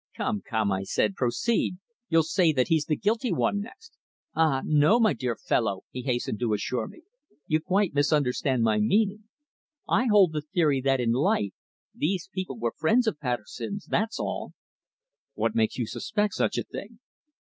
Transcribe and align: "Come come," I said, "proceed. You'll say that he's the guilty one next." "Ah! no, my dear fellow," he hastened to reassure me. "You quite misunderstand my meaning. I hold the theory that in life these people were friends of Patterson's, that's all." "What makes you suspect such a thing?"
"Come 0.17 0.41
come," 0.41 0.71
I 0.71 0.81
said, 0.81 1.13
"proceed. 1.13 1.77
You'll 2.09 2.23
say 2.23 2.51
that 2.53 2.69
he's 2.69 2.85
the 2.85 2.95
guilty 2.95 3.31
one 3.31 3.59
next." 3.59 3.93
"Ah! 4.33 4.63
no, 4.65 4.99
my 4.99 5.13
dear 5.13 5.35
fellow," 5.35 5.81
he 5.91 6.01
hastened 6.01 6.39
to 6.39 6.49
reassure 6.49 6.87
me. 6.87 7.03
"You 7.45 7.59
quite 7.61 7.93
misunderstand 7.93 8.63
my 8.63 8.79
meaning. 8.79 9.25
I 9.87 10.07
hold 10.07 10.33
the 10.33 10.41
theory 10.41 10.81
that 10.81 10.99
in 10.99 11.11
life 11.11 11.53
these 11.93 12.27
people 12.33 12.57
were 12.57 12.73
friends 12.75 13.05
of 13.05 13.19
Patterson's, 13.19 13.85
that's 13.85 14.19
all." 14.19 14.53
"What 15.35 15.53
makes 15.53 15.77
you 15.77 15.85
suspect 15.85 16.33
such 16.33 16.57
a 16.57 16.63
thing?" 16.63 16.97